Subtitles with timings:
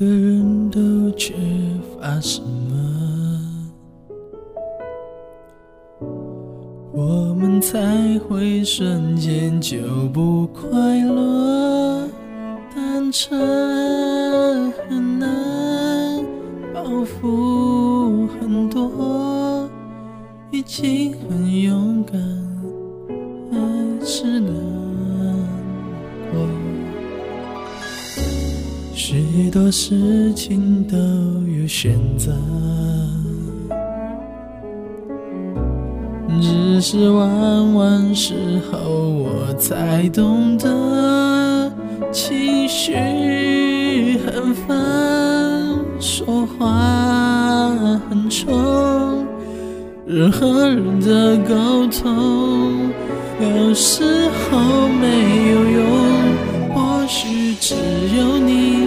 [0.00, 1.34] 个人都缺
[2.00, 3.60] 乏什么，
[6.90, 9.76] 我们才会瞬间就
[10.14, 10.70] 不快
[11.04, 12.08] 乐？
[12.74, 16.24] 单纯很难，
[16.72, 19.68] 包袱很多，
[20.50, 22.18] 已经很勇敢，
[29.50, 32.32] 许多事情都有选择，
[36.40, 41.68] 只是往往时候我才懂得，
[42.12, 42.94] 情绪
[44.18, 44.78] 很烦，
[45.98, 47.70] 说话
[48.08, 49.26] 很冲，
[50.06, 52.88] 人和人的沟通
[53.40, 55.82] 有时候没有用，
[56.72, 57.74] 或许只
[58.16, 58.86] 有你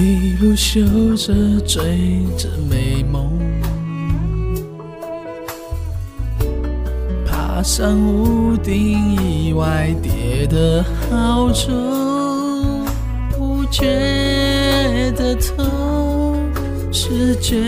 [0.00, 0.80] 一路修
[1.14, 3.30] 着追着美梦，
[7.26, 12.86] 爬上屋顶，意外跌得好重，
[13.36, 16.34] 不觉得痛，
[16.90, 17.60] 是觉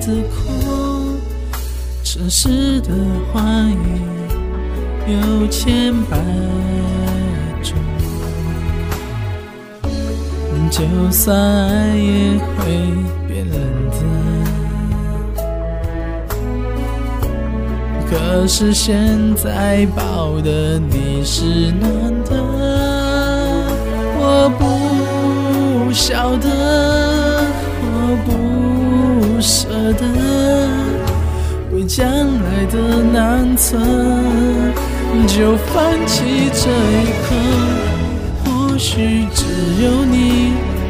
[0.00, 1.14] 得空，
[2.02, 2.88] 城市的
[3.30, 6.16] 欢愉有千百
[10.78, 12.62] 就算爱也会
[13.26, 13.58] 变冷
[13.90, 13.96] 的，
[18.08, 21.90] 可是现在抱的你是暖
[22.26, 22.30] 的，
[24.20, 26.48] 我不晓得，
[27.82, 30.04] 我不舍得，
[31.76, 33.76] 为将来的难测，
[35.26, 35.74] 就放
[36.06, 37.34] 弃这一刻。
[38.44, 39.42] 或许只
[39.82, 40.52] 有你